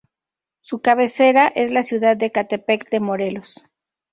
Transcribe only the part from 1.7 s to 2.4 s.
ciudad de